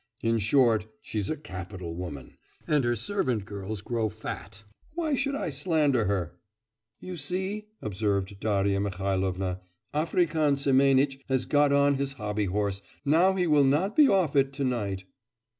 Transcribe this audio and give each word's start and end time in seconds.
In 0.23 0.39
short, 0.39 0.87
she's 0.99 1.29
a 1.29 1.37
capital 1.37 1.93
woman, 1.93 2.37
and 2.67 2.83
her 2.83 2.95
servant 2.95 3.45
girls 3.45 3.81
grow 3.81 4.09
fat. 4.09 4.63
Why 4.95 5.13
should 5.13 5.35
I 5.35 5.51
slander 5.51 6.05
her?' 6.05 6.39
'You 6.99 7.15
see,' 7.15 7.67
observed 7.83 8.39
Darya 8.39 8.79
Mihailovna, 8.79 9.61
'African 9.93 10.57
Semenitch 10.57 11.19
has 11.29 11.45
got 11.45 11.71
on 11.71 11.97
his 11.97 12.15
hobbyhorse, 12.15 12.81
now 13.05 13.35
he 13.35 13.45
will 13.45 13.63
not 13.63 13.95
be 13.95 14.07
off 14.07 14.35
it 14.35 14.51
to 14.53 14.63
night. 14.63 15.03